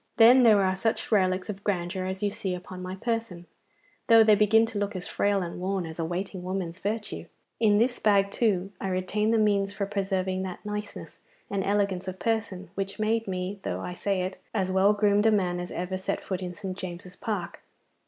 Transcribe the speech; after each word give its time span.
Then 0.17 0.41
there 0.41 0.63
are 0.63 0.75
such 0.75 1.11
relics 1.11 1.47
of 1.47 1.63
grandeur 1.63 2.05
as 2.07 2.23
you 2.23 2.31
see 2.31 2.55
upon 2.55 2.81
my 2.81 2.95
person, 2.95 3.45
though 4.07 4.23
they 4.23 4.33
begin 4.33 4.65
to 4.65 4.79
look 4.79 4.95
as 4.95 5.05
frail 5.07 5.43
and 5.43 5.59
worn 5.59 5.85
as 5.85 5.99
a 5.99 6.05
waiting 6.05 6.41
woman's 6.41 6.79
virtue. 6.79 7.27
In 7.59 7.77
this 7.77 7.99
bag, 7.99 8.31
too, 8.31 8.71
I 8.81 8.87
retain 8.87 9.29
the 9.29 9.37
means 9.37 9.73
for 9.73 9.85
preserving 9.85 10.41
that 10.41 10.65
niceness 10.65 11.19
and 11.51 11.63
elegance 11.63 12.07
of 12.07 12.17
person 12.17 12.71
which 12.73 12.97
made 12.97 13.27
me, 13.27 13.59
though 13.61 13.81
I 13.81 13.93
say 13.93 14.23
it, 14.23 14.39
as 14.55 14.71
well 14.71 14.91
groomed 14.93 15.27
a 15.27 15.31
man 15.31 15.59
as 15.59 15.71
ever 15.71 15.97
set 15.97 16.19
foot 16.19 16.41
in 16.41 16.55
St. 16.55 16.75
James's 16.75 17.15
Park. 17.15 17.61